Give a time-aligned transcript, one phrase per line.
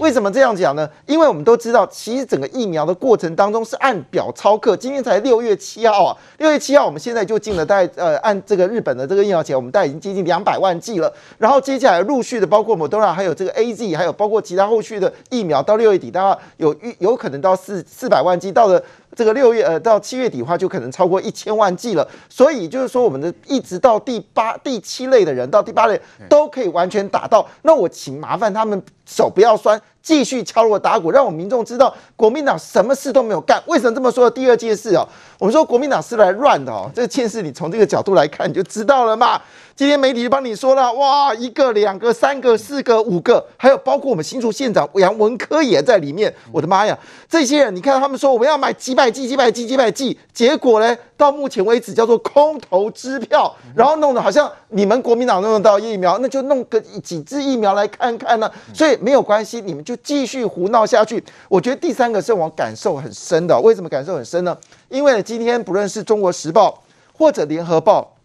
[0.00, 0.88] 为什么这样讲呢？
[1.06, 4.74] 因为我们都知道，其实整个疫苗的过程当中是按表操课。
[4.74, 11.12] 今天才六月七号啊，六月七号我们现在就进了大概呃，按这个日本的这个疫苗钱，我们大概已经接近两百万剂了。
[11.36, 18.82] 然后接下来陆续的包括莫德纳，还有这个 AZ，还有包括其他后续的疫苗，到六月底大概有有可能到四四百万剂，到了。
[19.16, 22.08] 这个六月呃到七月底的话，就可能超过一千万剂了。
[22.28, 27.46] 所以就是说，我们的一直到第八、第七类的人，到第八类都可以完全打到。
[27.62, 33.62] 那我请麻烦他们手不要酸，继续敲锣打鼓，让我们民众知道国民党什么事都没有干。
[33.66, 34.30] 为什么这么说？
[34.30, 35.06] 第二件事哦，
[35.38, 36.90] 我们说国民党是来乱的哦。
[36.94, 39.40] 这件事你从这个角度来看，你就知道了嘛。
[39.76, 46.34] 今天媒体就帮你说了，哇，一个、两个、三个、四个、五个，还有包括我们新竹县长杨文科也在里面。
[46.52, 58.50] 我的妈呀，这些人，你看他们说我们要买几百剂、几百剂、几百剂，结果呢，到目前为止叫做空头支票，然后弄得好像你们国民党弄得到疫苗，那就弄个几支疫苗来看看呢。
[58.74, 61.22] 所以没有关系，你们就继续胡闹下去。
[61.48, 64.56] 我觉得第三个是我感受很深的，为什么感受很深呢？
[64.88, 66.80] 因为今天不论是中国时报
[67.12, 68.16] 或者联合报。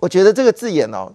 [0.00, 1.10] 我觉得这个字眼哦，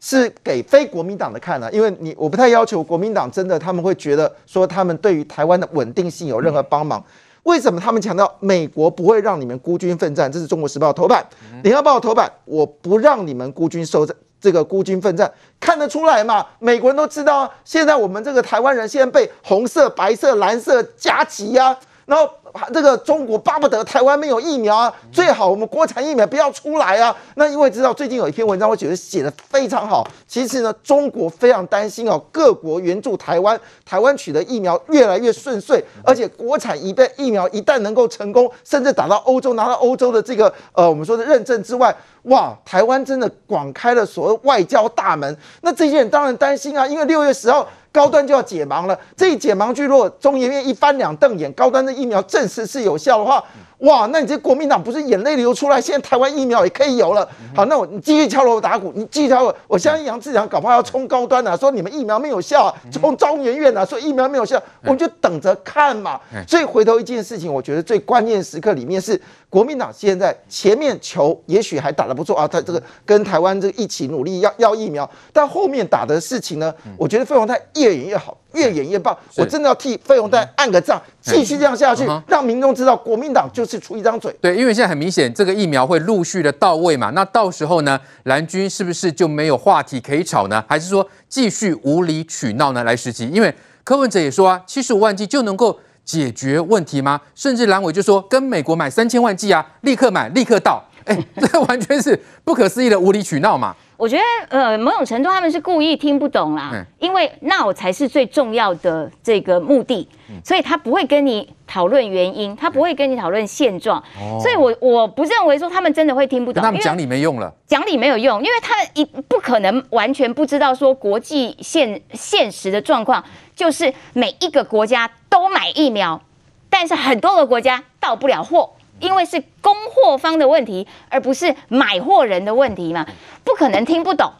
[0.00, 7.02] 是给非国民党的看的，因为你我不太要求国民党真的他们会觉得说他们对于台湾的稳定性有任何帮忙。
[7.42, 10.30] 为什么他们强调美国不会让你们孤军奋战？
[10.30, 11.26] 这是中国时报头版，
[11.62, 16.44] 联合报头版，我不让你们孤军受战，这个孤军奋战看得出来嘛？
[16.58, 22.28] 美国人都知道，现在我们这个台湾人现在被红色、白色、蓝色夹击呀，然后。
[22.70, 27.16] 这个中国巴不得台湾没有疫苗啊，最好我们国产疫苗不要出来啊。
[27.36, 30.06] 那因为知道最近有一篇文章，我觉得写得非常好。
[30.28, 45.34] 其实呢，中国非常担心哦，各国援助台湾，台湾取得疫苗越来越顺遂，而且国产一旦疫苗一旦能够成功，甚至打到欧洲，拿到欧洲的这个呃我们说的认证之外，哇，台湾真的广开了所谓外交大门。
[45.62, 47.66] 那这些人当然担心啊，因为六月十号。
[47.92, 53.44] 高端就要解盲了，这一解盲，如果中研院一翻两瞪眼，高端的疫苗证实是有效的话。
[53.82, 55.80] 哇，那你这国民党不是眼泪流出来？
[55.80, 57.28] 现在台湾疫苗也可以有了。
[57.54, 59.54] 好，那我你继续敲锣打鼓，你继续敲锣。
[59.66, 66.20] 我相信杨志良搞不好要冲高端啊，说你们疫苗没有效啊，冲中研院啊，说疫苗没有效，我们就等着看嘛。
[66.46, 78.38] 所以回头一件事情，我觉得最关键时刻里面是国民党现在前面球也许还打得不错啊，他这个跟台湾这个一起努力要要疫苗，但后面打的事情呢，我觉得费鸿泰越演越好。
[78.54, 84.34] 越演越棒，我真的要替费鸿泰按个赞，继续这样下去，让民众知道国民党就是出一张嘴。
[84.40, 90.64] 对，因为现在很明显，这个疫苗会陆续的到位嘛，那到时候呢，蓝军是不是就没有话题可以吵呢？
[90.68, 92.84] 还是说继续无理取闹呢？
[92.84, 93.54] 来时机，因为
[93.84, 97.20] 柯文哲也说啊，七十五万剂就能够解决问题吗？
[97.34, 103.74] 甚至蓝委就说跟美国买三千万剂啊，立刻买，立刻到，哎， 这完全是不可思议的无理取闹嘛。
[104.02, 123.22] 我觉得，呃，某种程度他们是故意听不懂啦，嗯、因为闹才是最重要的这个目的，嗯、所以他不会跟你讨论原因，他不会跟你讨论现状，哦、所以我我不认为说他们真的会听不懂，他们讲理没用了，讲理没有用，因为他们一不可能完全不知道说国际现现实的状况，
[123.54, 126.20] 就是每一个国家都买疫苗，
[126.68, 128.68] 但是很多个国家到不了货。
[129.02, 133.04] 因为是供货方的问题，而不是买货人的问题嘛，
[133.44, 134.32] 不可能听不懂。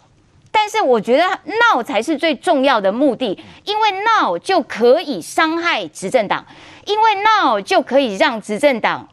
[0.51, 1.25] 但是我觉得
[1.75, 6.47] 闹才是最重要的目的，因为闹就可以伤害执政党，
[6.85, 9.09] 因为闹就可以让执政党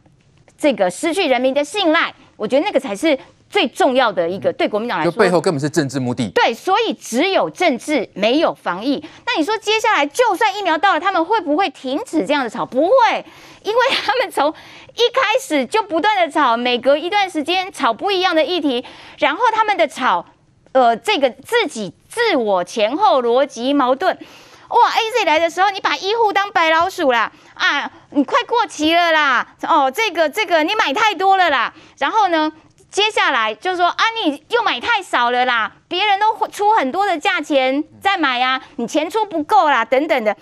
[0.58, 2.14] 这个失去人民的信赖。
[2.38, 3.18] 我觉得那个才是
[3.50, 6.30] 最重要的一个，对国民党来说，就背后根本是政治目的。
[6.30, 9.04] 对，所以只有政治，没有防疫。
[9.26, 12.66] 那你说接下来就算疫苗到了，他们会不会停止这样的吵？
[12.66, 13.26] 不会，
[13.64, 18.86] 因为他们从一开始就不断的吵，每隔一段时间吵不一样的议题，
[19.18, 20.26] 然后他们的吵，
[20.74, 24.16] 呃，这个自己自我前后逻辑矛盾。
[24.70, 32.52] 哇，AZ 来的时候，你把医护当白老鼠啦，啊，你快过期了啦，哦，这个这个你买太多了啦，然后呢，
[32.92, 40.36] 接下来就是说啊，你又买太少了啦，别人都出很多的价钱再买呀，你钱出不够啦，等等的，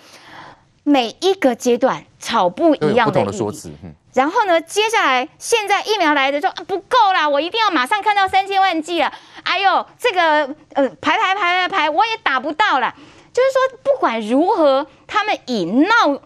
[0.83, 3.71] 每一个阶段炒不一样的，不同的说辞。
[4.13, 9.13] 然后呢，接下来现在疫苗来的时候啊，不够啦，我一定要马上看到三千万剂了。
[9.43, 12.95] 哎呦，这个呃排排排排排，我也打不到了。
[13.33, 16.19] 就是说，不管如何，他们以闹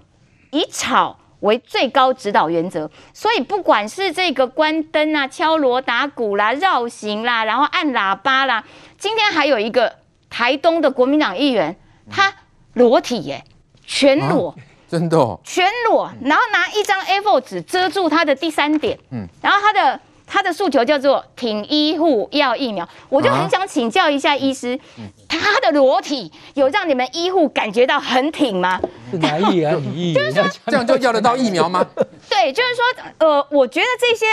[0.52, 2.90] 以吵为最高指导原则。
[3.14, 8.64] 所以，不管是这个关灯啊、敲锣打鼓啦、绕行啦，然后按喇叭啦，
[8.98, 9.98] 今天还有一个
[10.30, 11.76] 台东的国民党议员，
[12.10, 12.34] 他
[12.74, 13.44] 裸体耶，
[13.86, 14.50] 全裸。
[14.50, 14.56] 啊
[14.92, 19.98] 真的、哦，全裸，然后拿一张 A4 纸遮住他的第三点，嗯，然后他的
[20.34, 24.80] 他的诉求叫做挺医护要疫苗，我就很想请教一下医师，
[25.28, 28.80] 他的裸体有让你们医护感觉到很挺吗？
[29.12, 29.76] 是哪意啊？
[29.94, 31.86] 你就是说这样就要得到疫苗吗？
[32.32, 34.26] 对，就是说，呃，我觉得这些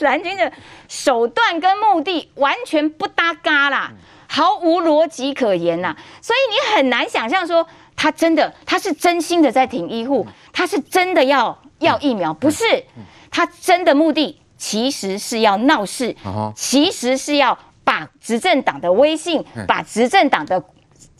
[0.04, 0.52] 蓝军的
[0.86, 3.92] 手段跟目的完全不搭嘎啦，
[4.28, 7.66] 毫无逻辑可言呐，所以你很难想象说
[7.96, 12.84] 他真的他是真心的在挺医护，他是真的要要疫苗，不是
[13.30, 16.14] 他真的目的其实是要闹事，
[16.54, 20.62] 其实是要把执政党的威信，把执政党的。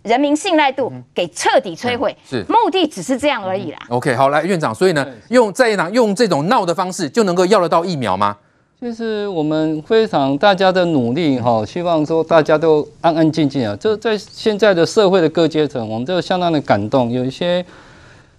[0.05, 3.79] 人民信赖度给彻底摧毁，是目的只是这样而已啦。
[3.88, 8.35] OK，好，来院长，所以呢，用在野党用这种闹的方式就能够要得到疫苗吗？
[8.81, 13.76] 其实我们非常大家的努力哈，希望说大家都安安静静啊。
[13.76, 17.11] 就在现在的社会的各阶层，我们都相当的感动。
[17.11, 17.62] 有一些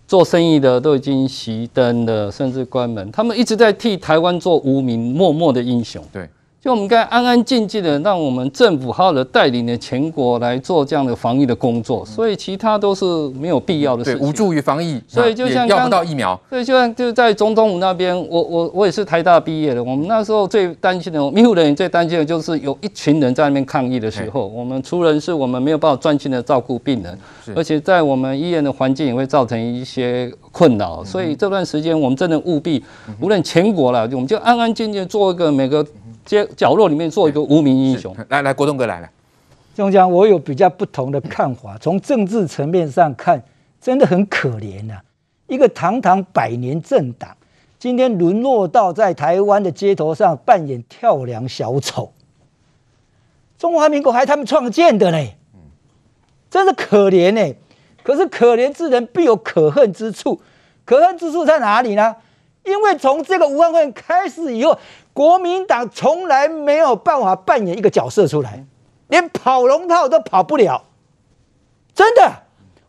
[0.09, 6.03] 做生意的都已经熄灯了，甚至关门，他们一直在替台湾做无名默默的英雄。
[6.11, 6.27] 对。
[6.61, 27.17] 就我们该安安静静的，让我们政府好好的带领的全国来做这样的防疫的工作，所以其他都是没有必要的事情，无助于防疫，所以就像要不到疫苗，所以就像就在总统府那边，我我我也是台大毕业的，我们那时候最担心的，医护人员最担心的就是有一群人在那边抗议的时候，我们除人是我们没有办法专心的照顾病人，
[27.56, 32.83] 而且在我们医院的环境也会造成一些困扰，所以这段时间我们真的务必，
[33.21, 35.85] 无论全国了，我们就安安静静做一个每个。
[36.29, 38.15] 角角落里面做一个无名英雄。
[38.29, 39.09] 来来，国栋哥来了。
[39.73, 41.75] 中江，我有比较不同的看法。
[41.81, 43.41] 从政治层面上看，
[43.81, 45.01] 真的很可怜啊！
[45.47, 47.35] 一个堂堂百年政党，
[47.79, 52.13] 今天沦落到在台湾的街头上扮演跳梁小丑。
[53.57, 55.17] 中华民国还他们创建的呢，
[56.51, 57.55] 真是可怜呢。
[58.03, 60.39] 可是可怜之人必有可恨之处，
[60.85, 62.17] 可恨之处在哪里呢？
[62.65, 64.77] 因为从这个武汉会开始以后。
[65.19, 68.63] 国民党从来没有办法扮演一个角色出来，
[69.10, 70.86] 连跑龙套都跑不了。
[71.94, 72.31] 真的，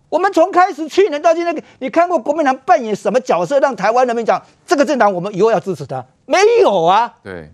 [0.09, 6.07] 我们从开始去年到今天，你看过国民党扮演什么角色，让台湾人民讲这个政党我们以后要支持他？
[6.25, 7.17] 没有啊。
[7.25, 7.51] 对。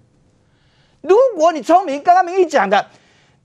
[1.00, 2.86] 如果你聪明，刚刚明玉讲的，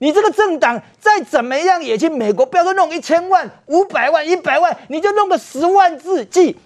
[0.00, 6.58] 你这个政党再怎么样也去美国，不要说弄一千万、五百万、一百万，你就弄个十万字记，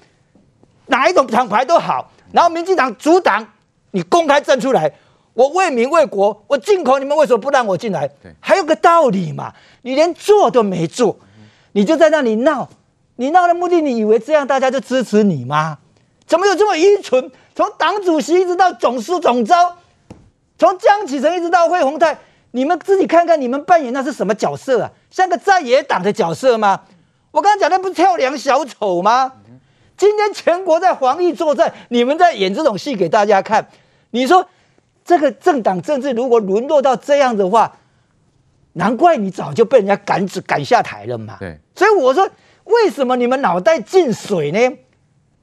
[0.86, 2.10] 哪一种厂牌都好。
[2.32, 3.46] 然后民进党阻挡。
[3.96, 4.92] 你公开站出来，
[5.32, 8.10] 我为民为国，我进口，你们为什么不让我进来？
[8.40, 11.16] 还有个道理嘛，你连做都没做，
[11.72, 12.68] 你就在那里闹，
[13.16, 15.78] 你闹的目的，你以为这样大家就支持你吗？
[16.26, 17.30] 怎么有这么愚蠢？
[17.54, 19.78] 从党主席一直到总书总招，
[20.58, 22.18] 从江启臣一直到惠鸿泰，
[22.50, 24.90] 你们自己看看，你们扮演那是什么角色啊？
[25.10, 26.82] 像个在野党的角色吗？
[27.30, 29.32] 我刚刚讲的不是跳梁小丑吗？
[29.96, 33.66] 今天全国在防疫作战，你们在演这种戏给大家看。
[34.16, 34.48] 你说
[35.04, 37.76] 这个政党政治如果沦落到这样的话，
[38.72, 41.36] 难怪你早就被人家赶赶下台了嘛。
[41.38, 42.26] 对，所以我说，
[42.64, 44.78] 为什么你们脑袋进水呢？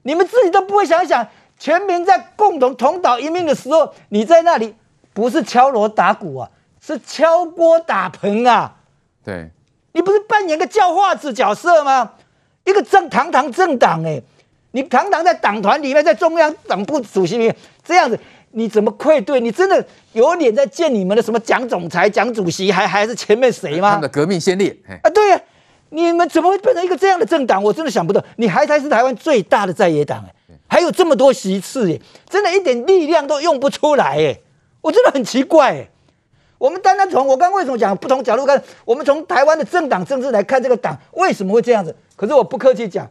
[0.02, 1.28] 你们自己都不会想想，
[1.60, 4.74] 全民在共同同岛一命的时候，你在那里
[5.14, 6.50] 不是敲锣打鼓啊，
[6.82, 8.78] 是敲锅打盆啊。
[9.24, 9.52] 对，
[9.92, 12.14] 你不是扮演个叫花子角色吗？
[12.66, 14.20] 一个正堂堂政党哎，
[14.72, 18.20] 你堂堂在党团里面，在中央党部主席里面这样子。
[18.56, 19.40] 你怎么愧对？
[19.40, 19.84] 你真的
[20.14, 23.90] 有脸在见你们的什么蒋总裁、蒋主席，还还是前面谁吗？
[23.90, 25.42] 他们的革命先烈啊，对呀、啊，
[25.90, 27.62] 你们怎么会变成一个这样的政党？
[27.64, 34.40] 我真的想不到，你还才是台湾最大的在野党哎，还有这么多席次哎，真的一点力量都用不出来哎，
[34.82, 35.90] 我真的很奇怪哎。
[36.60, 41.94] 我们单单从我刚刚为什么讲不同角度看，我们从台湾的政党政治来看这个党为什么会这样子？
[42.16, 43.10] 可是我不客气讲。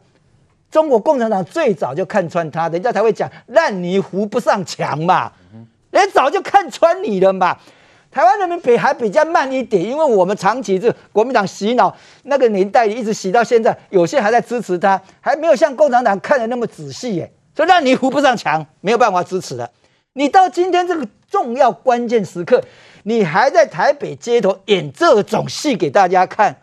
[0.73, 5.31] 中国共产党最早就看穿他，人家才会讲烂泥扶不上墙嘛，
[5.91, 7.57] 人早就看穿你了嘛。
[8.11, 17.31] 台湾人民比还比较慢一点，因为我们长期这国民党洗脑那个年代一直洗到现在，有些还在支持他，还没有像共产党看的那么仔细耶。
[17.55, 19.71] 所以烂泥扶不上墙，没有办法支持的。
[20.15, 22.63] 你到今天这个重要关键时刻，
[23.03, 26.57] 你还在台北街头演这种戏给大家看。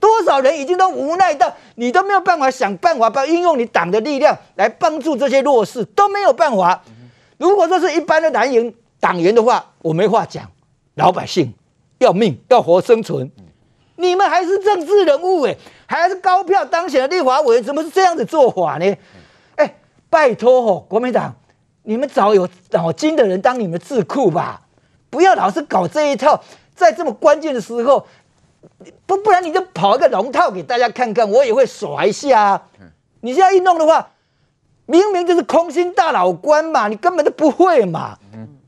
[0.00, 6.82] 多少人已经都无奈到你都没有办法想办法，把运用你党的力量来帮助这些弱势都没有办法。
[7.36, 10.50] 如果说是一般的蓝营党员的话，我没话讲。
[10.94, 11.54] 老百姓
[11.98, 13.30] 要命要活生存，
[13.96, 18.96] 你们还是政治人物哎，还是高票当选的立法委员，怎么是这样子做法呢？
[19.56, 19.76] 哎，
[20.08, 21.34] 拜托吼，国民党，
[21.82, 24.62] 你们找有脑筋的人当你们智库吧，
[25.10, 26.42] 不要老是搞这一套，
[26.74, 28.06] 在这么关键的时候。
[29.06, 32.62] 不，不然你就跑一个龙套给大家看看，我也会耍一下啊。
[33.20, 34.10] 你现在一弄的话，
[34.86, 38.16] 明明就是空心大老官嘛，你根本都不会嘛。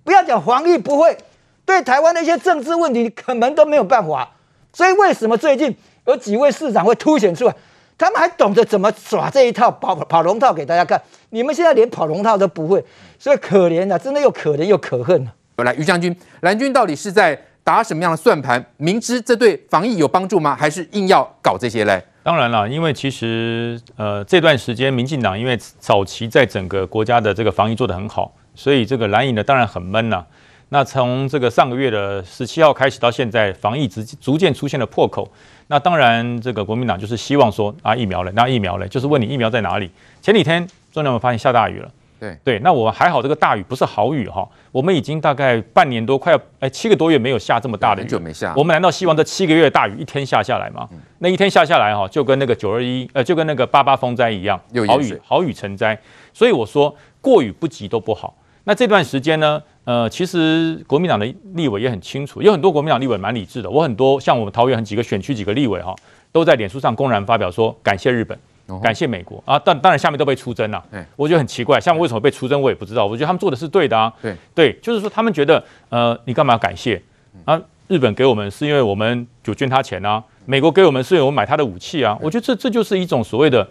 [0.05, 1.17] 不要讲防疫不会，
[1.65, 4.29] 对台湾的一些政治问题你可能都没有办法。
[4.73, 7.55] 所以为什么最近有几位市长会凸显出来？
[7.99, 11.01] 他们还懂得怎么耍这一套跑跑龙套给大家看。
[11.31, 12.85] 你们现在连跑龙套都不会，
[13.19, 15.33] 所以可怜啊，真的又可怜又可恨啊。
[15.63, 18.65] 来，于将军，蓝军到底是在打什么样的算盘？
[18.77, 20.57] 明知这对防疫有帮助吗？
[20.57, 22.03] 还是硬要搞这些嘞？
[22.25, 30.25] 当然了，因为其实呃这段时间，民进党因为早期在整个国家的这个防疫做得很好，所以这个蓝营呢当然很闷呐、
[30.71, 35.31] 那从这个上个月的十七号开始到现在，防疫逐逐渐出现了破口。
[35.69, 39.91] 那当然，这个国民党就是希望说啊疫苗了，那疫苗了，就是问你疫苗在哪里？
[40.21, 41.91] 前几天中央我们发现下大雨了。
[42.23, 44.49] 对对，那我还好，这个大雨不是好雨哈。
[44.71, 48.55] 我们已经大概半年多，快要哎七个多月没有下这么大的雨，很久没下。
[48.57, 50.89] 我们难道希望这七个月的大雨一天下下来吗？
[50.93, 55.99] 嗯、那一天下下来哈，就跟那个九二一呃，就跟那个八八风灾一样，好雨好雨成灾。
[56.33, 58.33] 所以我说过雨不及都不好。
[58.63, 63.69] 那这段时间呢，呃，其实国民党的立委也很清楚，有很多国民党立委蛮理智的。
[63.69, 65.93] 我很多像我们桃园很几个选区几个立委哈，
[66.31, 68.39] 都在脸书上公然发表说感谢日本。
[68.81, 70.83] 感谢美国啊，但当然下面都被出征了。
[71.17, 73.05] 我觉得很奇怪，下面为什么被出征，我也不知道。
[73.05, 74.13] 我觉得他们做的是对的啊。
[74.23, 77.03] 对对，就是说他们觉得，呃，你干嘛要感谢
[77.45, 77.61] 啊？
[77.89, 82.17] 日本给我们是因为我们就捐他钱啊，美国给我们是因为我们买他的武器啊。
[82.23, 83.69] 我觉得这这就是一种所谓的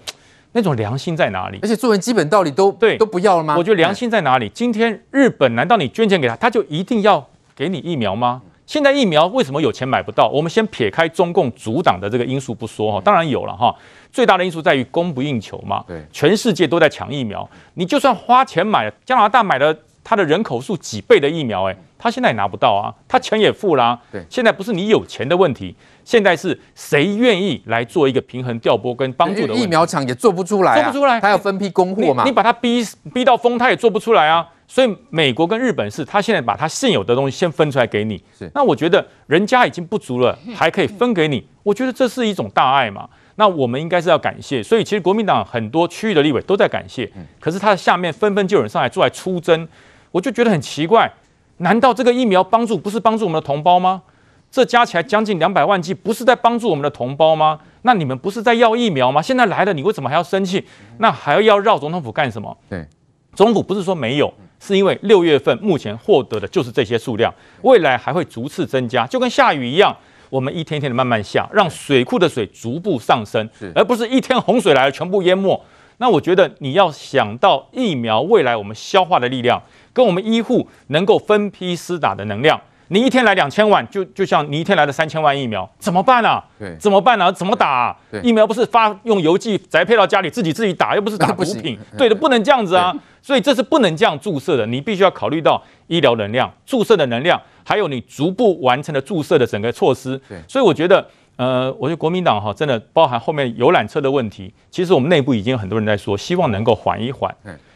[0.51, 1.57] 那种良心在哪里？
[1.61, 3.55] 而且做人基本道理都对都不要了吗？
[3.57, 4.49] 我觉得良心在哪里？
[4.49, 8.41] 今天日本难道你捐钱给他，他就一定要给你疫苗吗？
[8.71, 10.29] 现在疫苗为什么有钱买不到？
[10.29, 13.75] 我们先撇开中共阻挡的这个因素不说哈，当然有了哈。
[14.13, 25.75] 最大的因素在于供不应求嘛，对，全世界都在抢疫苗，你就算花钱买了，加拿大买了它的人口数几倍的疫苗，哎，他现在也拿不到啊，他钱也付啦，对，现在不是你有钱的问题，
[26.05, 29.63] 现在是谁愿意来做一个平衡调拨跟帮助的问题？
[29.63, 32.81] 疫苗厂也做不出来，做不出来，他要分批供货嘛，你把他逼
[33.13, 43.09] 逼到疯，他也做不出来啊，所以美国跟日本是，他现在把他现有的东西先分出来给你，是，那我觉得人家已经不足了，还可以分给你，我觉得这是一种大爱嘛。
[43.35, 49.67] 那我们应该是要感谢，所以其实国民党很多区域的立委都在感谢，可是他的下面纷纷就有人上来出来出征，
[50.09, 51.11] 我就觉得很奇怪，
[51.57, 54.03] 难道这个疫苗帮助不是帮助我们的同胞吗？
[54.49, 57.59] 这加起来将近两百万剂，不是在帮助我们的同胞吗？
[57.81, 59.21] 那你们不是在要疫苗吗？
[59.21, 60.65] 现在来了，你为什么还要生气？
[60.99, 62.57] 那还要绕总统府干什么？
[62.69, 62.87] 对，
[63.35, 69.93] 总统府不是说没有，是因为六月份目前获得的就是这些数量，未来还会逐次增加，就跟下雨一样。
[70.29, 75.61] 我们一天一天的慢慢下，让水库的水逐步上升，而不是一天洪水来了全部淹没。
[75.97, 82.61] 那我觉得你要想到疫苗未来我们消化的力量，跟我们医护能够分批施打的能量。
[82.91, 86.43] 你一天来两千万，就就像你一天来了三千万疫苗，怎么办啊？
[86.59, 87.31] 对，怎么办啊？
[87.31, 87.97] 怎么打啊？
[88.21, 92.93] 疫苗不是发用邮寄宅配到家里自己自己打，又不是打 毒品，对的，不能这样子啊。
[93.21, 100.19] 所以这是不能这样注射的，你必须要考虑到医疗能量、注射的能量，还有你逐步完成的注射的整个措施。
[100.45, 101.07] 所以我觉得，
[101.37, 107.33] 呃，我觉得国民党哈，真的包含后面游览车的问题，其实我们内部已经有很多人在说，希望能够缓一缓。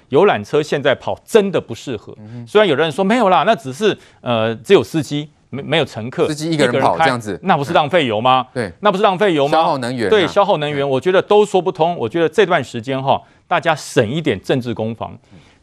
[0.09, 2.15] 游览车现在跑真的不适合，
[2.47, 8.45] 虽然有人说没有啦，那只是呃只有司机没没有乘客，司机一个人跑这样子，那不是浪费油吗？
[8.53, 9.51] 对，那不是浪费油吗？
[9.51, 11.95] 消耗能源，对，消耗能源，我觉得都说不通。
[11.97, 15.17] 我觉得这段时间哈，大家省一点政治攻防，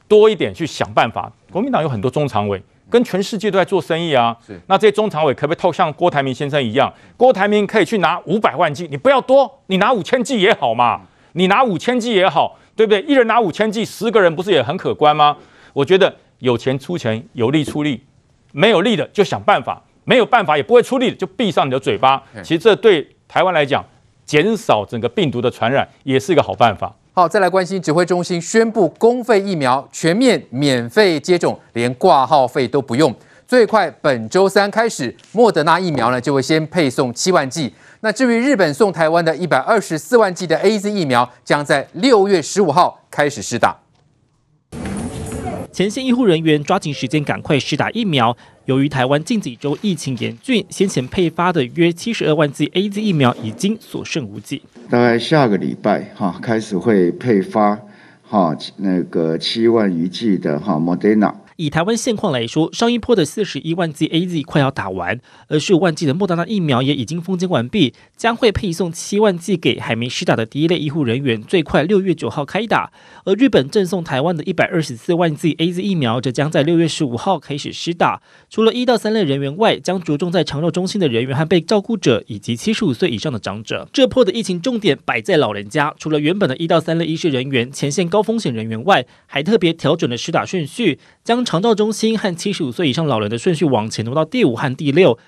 [0.08, 1.30] 多一点去想办法。
[1.50, 4.37] 国民党有很多中常委，跟全世界都在做生意啊。
[4.46, 6.92] 是，那这些中常委可不可以透像郭台铭先生一样？
[7.16, 12.56] 郭台铭可以去拿五百万计，你不要多，你拿五千计也好嘛，你拿五千计也好。
[12.75, 13.02] 对不对？
[13.02, 15.37] 一人拿五千剂，十个人不是也很可观吗？
[15.73, 18.02] 我觉得有钱出钱，有力出力，
[18.52, 22.23] 没有力的就想办法，没有办法也不会出力的就闭上你的嘴巴。
[22.43, 23.85] 其实这对台湾来讲，
[24.25, 26.95] 减少整个病毒的传染也是一个好办法。
[27.14, 33.14] 好，再来关心指挥中心宣布公费疫苗全面免费接种，连挂号费都不用。
[33.47, 37.71] 最快本周三开始，莫德纳疫苗呢就会先配送七万剂。
[38.04, 43.78] 那至于日本送台湾的一百二十四万剂的 AZ 疫苗，将在六月十五号开始施打。
[45.71, 48.37] 前线医护人员抓紧时间赶快施打疫苗。
[48.64, 54.61] 由于台湾近几周疫情严峻，先前配发的约七十二万剂 AZ 疫苗已经所剩无几。
[54.90, 57.78] 大概下个礼拜哈开始会配发
[58.25, 61.32] 哈那个七万余剂的哈莫德纳。
[61.62, 72.90] 以台湾现况来说，上一波的四十一万剂 AZ 快要打完，而十五万剂的莫德纳疫苗也已经封缄完毕，将会配送七万剂给还没施打的第一类医护人员，最快六月九号开打。
[73.25, 78.21] 而日本赠送台湾的一百二十四万剂 AZ 疫苗，则将在六月十五号开始施打。
[78.50, 83.88] 除了一到三类人员外，将着重在长照中心的人员和被照顾者，以及七十五岁以上的长者。
[83.92, 95.18] 这波的疫情重点摆在老人家，除了原本的一到三类医师人员、前线高风险人员外，还特别调整了施打顺序，将肠道中心和七十五岁以上老人的顺序往前挪到第五和第六。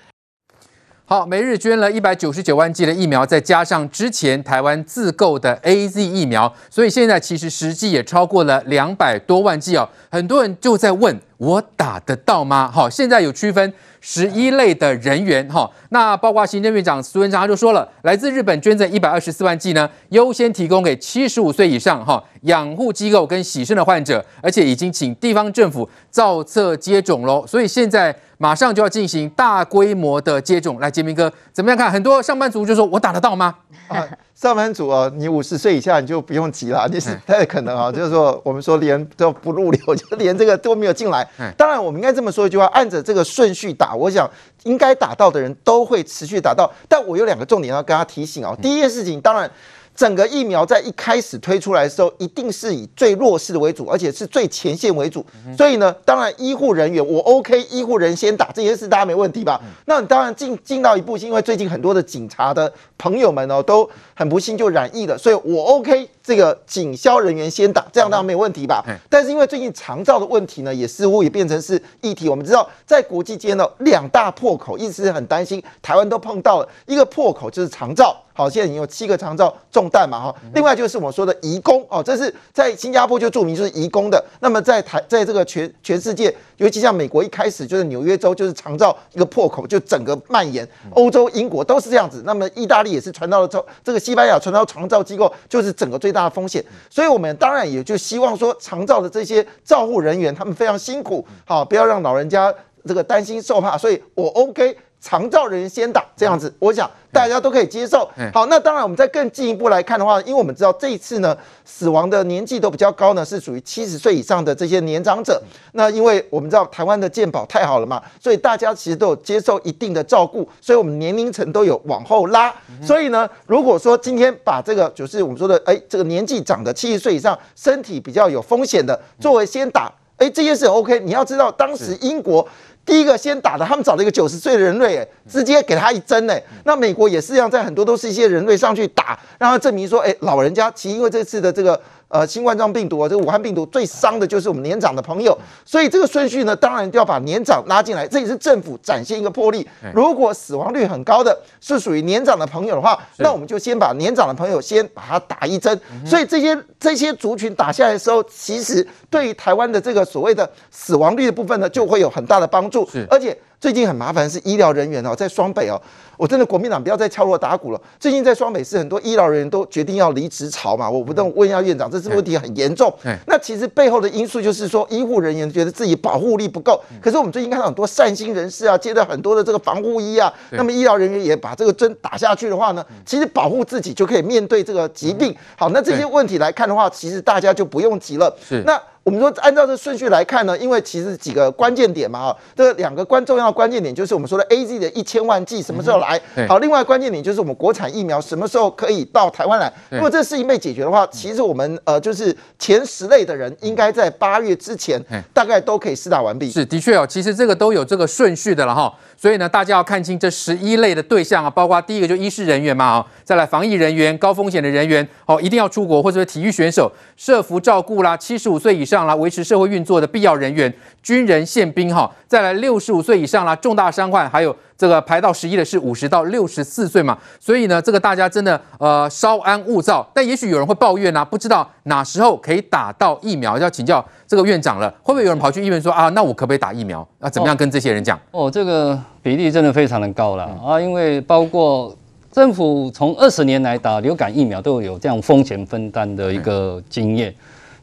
[1.05, 9.87] 好，每日捐了一百九十九万剂的疫苗，再加上之前台湾自购的 AZ 疫苗，所以现在其实实际也超过了两百多万剂哦。
[10.09, 12.71] 很多人就在问我打得到吗？
[12.73, 13.73] 好，现在有区分。
[14.07, 30.79] 十一类的人员，哈，那包括行政院长苏贞昌他就说了，来自日本捐赠一百二十四万剂呢，优先提供给七十五岁以上哈养护机构跟洗肾的患者，而且已经请地方政府造册接种喽，所以现在马上就要进行大规模的接种。
[30.79, 31.91] 来，洁民哥怎么样看？
[31.91, 33.55] 很多上班族就说，我打得到吗？
[33.87, 41.25] 啊上班族哦，你五十岁以下你就不用急了，你是不太可能啊， 就是说我们说连都不入流，就连这个都没有进来。
[41.57, 44.29] 当然，我们应该这么说一句话，按着这个顺序打，我想
[44.63, 46.69] 应该打到的人都会持续打到。
[46.89, 49.49] 但我有两个重点要跟他提醒哦，第一件事情，当然。
[49.95, 55.25] 整个疫苗在一开始推出来的时候，一定是以最弱势的为主，而且是最前线为主。
[55.57, 59.61] 所以呢，当然医护人员我 OK，医护人先打这件事大家没问题吧？
[59.85, 68.83] 那你当然进进到一步，是因为最近很多的警察的朋友们哦，都很不幸就染疫了，所以我 OK，这个警消人员先打，这样当然没有问题吧？
[69.09, 72.27] 但是因为最近长照的问题呢，也似乎也变成是议题。
[72.27, 78.13] 我们知道，在国际间呢，两大破口一直很担心，台湾都碰到了一个破口，就是长照。
[78.37, 80.35] 好，现在已经有七个长照中弹嘛，哈。
[80.53, 84.21] 另外就是我说的移工哦，这是在新加坡就著名就是移工的。
[84.41, 90.67] 那么在台，在这个全全世界，尤其像美国一开始就是纽约州就是长照一个破口，就整个蔓延。
[90.91, 92.23] 欧洲、英国都是这样子。
[92.25, 96.61] 那么意大利也是传到了这这个西班牙传到长照机构，就是整个最大的风险。
[96.89, 102.53] 所以我们当然也就希望说，长照的这些照护人员他们非常辛苦，好，不要让老人家
[102.85, 103.77] 这个担心受怕。
[103.77, 104.77] 所以我 OK。
[105.05, 108.09] 长照人员先打这样子，我想大家都可以接受。
[108.33, 115.39] 好，那当然我们再更进一步来看的话，因为我们知道这一次呢，死亡的年纪都比较高呢，是属于七十岁以上的这些年长者。
[115.73, 122.51] 那因为我们知道台湾的健保太好了嘛，所以大家其实都有接受一定的照顾，所以我们年龄层都有往后拉。
[122.81, 130.99] 所以呢，如果说今天把这个就是我们说的，哎，这个年纪长的七十岁以上，身体比较有风险的，作为先打，哎，这件事 OK。
[131.01, 132.47] 你要知道，当时英国。
[132.85, 141.81] 第一个先打的，他们找了一个九十岁的人类，哎，直接给他一针，哎，那美国也是一样，在很多都是一些人类上去打，让他证明说，哎，老人家其实因为这次的这个。
[142.07, 149.67] 呃，新冠状病毒啊，这个武汉病毒最伤的就是我们年长的朋友，所以这个顺序呢，当然就要把年长拉进来，这也是政府展现一个魄力。
[149.93, 155.77] 如果死亡率很高的是属于年长的朋友的话，那我们就先把年长的朋友先把它打一针。
[156.05, 162.87] 所以这些这些族群打下来的时候，其实对于台湾的这个所谓的死亡率的部分呢，就会有很大的帮助。
[163.09, 165.81] 而且最近很麻烦是医疗人员哦，在双北哦。
[166.17, 167.81] 我真的国民党不要再敲锣打鼓了。
[167.99, 172.93] 最近在双北市很多医疗人员都决定要离职潮嘛，我不动问一下院长，这是问题很严重。
[173.27, 176.81] 那其实背后的因素就是说，医护人员觉得自己保护力不够。
[177.01, 185.35] 可是我们最近看到很多善心人士啊，接到很多的这个防护衣啊，那么医疗人员也把这个针打下去的话呢，其实保护自己就可以面对这个疾病。
[185.57, 188.33] 好，那这些问题来看的话，其实大家就不用急了。
[188.47, 188.81] 是那。
[189.05, 196.19] 我们说，按照这顺序来看呢，因为其实几个关键点嘛，哈，这两个关重要的关键点就是我们说的 A Z 的一千万剂什么时候来？
[196.49, 199.71] 好，另外关键点就是我们国产疫苗什么时候可以到台湾来？
[199.91, 204.99] 如果这事情被解决的话，其实我们呃就是前十类的人应该在八月之前
[205.31, 206.49] 大概都可以施打完毕。
[206.49, 208.91] 是，的确哦，其实这个都有这个顺序的了哈。
[209.15, 224.55] 所以呢，大家要看清这十一类的对象啊，包括第一个就医事人员嘛，哦，再来防疫人员、高风险的人员，哦，一定要出国或者是体育选手、设伏照顾啦、七十五岁以上啦、维持社会运作的必要人员、军人、宪兵哈，再来六十五岁以上啦、重大伤患，还有。
[224.77, 230.05] 这个排到十一的是五十到六十四岁嘛，所以呢，这个大家真的呃稍安勿躁。
[230.13, 234.93] 但也许有人会抱怨啊，不知道哪时候可以打到疫苗，要请教这个院长了。
[235.01, 237.07] 会不会有人跑去医院说啊，那我可不可以打疫苗？
[237.19, 238.17] 那怎么样跟这些人讲？
[238.31, 241.95] 哦，哦，这个比例真的非常的高了啊，因为包括
[242.33, 247.33] 政府从二十年来打流感疫苗都有这样风险分担的一个经验，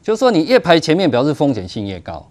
[0.03, 2.23] 就是说你越排前面，表示风险性越高。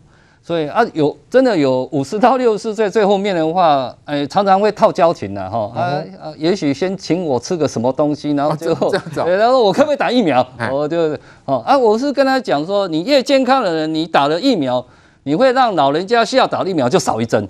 [0.44, 5.70] 所以啊，有真的有五十到六十岁最后面的话，哎，常常会套交情的哈。
[5.74, 5.80] 啊
[6.20, 8.92] 啊，也许先请我吃个什么东西，然后最后，
[9.24, 10.44] 然后我可不可以打疫苗？
[10.70, 14.84] 我就哦啊，我是跟他讲说，你越健康的人，你打了疫苗，
[15.22, 17.48] 你会让老人家需要打疫苗就少一针。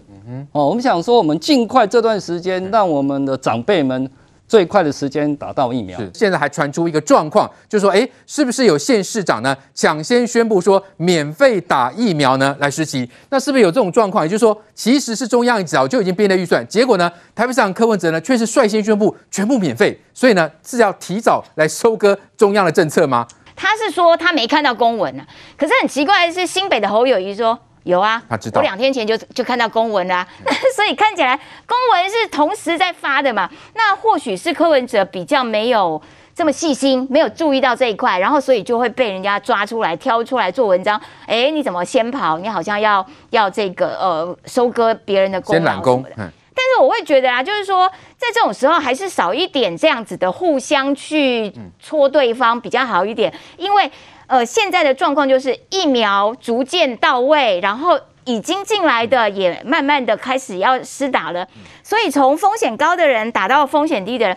[0.52, 4.08] 哦，我们想说，我们尽快这段时间，让我们的长辈们。
[4.52, 5.98] 最快的时间打到疫苗。
[5.98, 12.54] 是，现在还传出一个状况，就是说，哎，是不是有县市长呢抢先宣布说免费打疫苗呢？
[12.60, 14.22] 来实习，那是不是有这种状况？
[14.22, 23.26] 也就是说，其实是中央早就已经编了预算，结果呢，台北市长柯文哲呢却是率先宣布全部免费，所以呢是要提早来收割中央的政策吗？
[23.56, 27.58] 他是说他没看到公文呢、啊，可是很奇怪的是，新北的侯友谊说。
[27.84, 28.60] 有啊，他知道。
[28.60, 30.28] 我两天前就就看到公文啦、啊，
[30.76, 33.50] 所以看起来公文是同时在发的嘛。
[33.74, 36.00] 那或许是柯文哲比较没有
[36.34, 41.00] 这么细心，没有注意到这一块，然后所以就会被人家抓出来挑出来做文章。
[41.26, 42.38] 哎，你怎么先跑？
[42.38, 45.72] 你好像要要这个呃收割别人的功劳什么的。
[45.72, 46.04] 先揽功。
[46.16, 46.32] 嗯。
[46.72, 53.90] 但是我会觉得啊，就是说在这种时候还是少一点这样子的互相去戳对方比较好一点，因为。
[54.28, 61.46] 呃，现在的状况就是疫苗逐渐到位，然后已经进来的也慢慢的开始要施打了，
[61.82, 64.36] 所以从风险高的人打到风险低的人，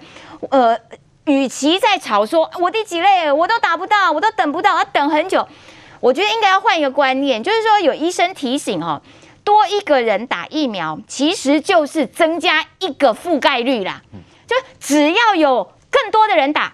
[0.49, 0.77] 呃，
[1.27, 5.47] 与其在吵说我第几类我都打不到，我都等不到，要等很久，
[6.01, 9.01] 我觉得应该要换一个观念，就是说有医生提醒哦，
[9.45, 14.01] 多一个人打疫苗，其实就是增加一个覆盖率啦，
[14.45, 16.73] 就只要有更多的人打。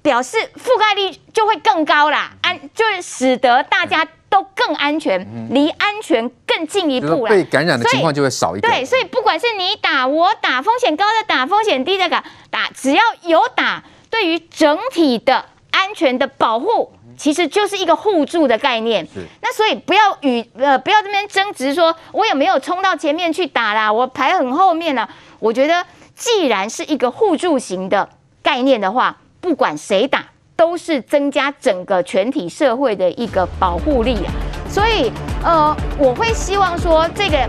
[0.00, 7.30] 表示覆盖率就会更高啦，安就是使得大家都更安全，离安全更进一步啦。
[7.30, 8.72] 被感染的情况就会少一点。
[8.72, 19.06] 对，所以不管是你打我打，风险高的打，风险低的打，打只要有打，对于整体的安全的保护，其实就是一个互助的概念。
[19.42, 23.92] 那所以不要与呃不要这边争执说，我有没有冲到前面去打啦？
[23.92, 25.06] 我排很后面了。
[25.38, 28.08] 我觉得既然是一个互助型的
[28.42, 29.14] 概念的话。
[29.40, 30.24] 不管谁打，
[30.56, 34.32] 都是增加整个全体社会的一个保护力啊。
[34.68, 35.12] 所以，
[35.44, 37.48] 呃，我会希望说，这个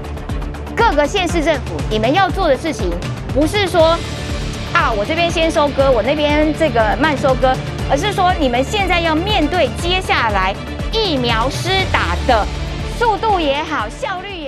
[0.77, 2.91] 各个县市政府，你们要做的事情，
[3.33, 3.97] 不是说
[4.73, 7.55] 啊，我这边先收割，我那边这个慢收割，
[7.89, 10.55] 而是说，你们现在要面对接下来
[10.91, 12.45] 疫苗施打的
[12.97, 14.38] 速度也好，效率。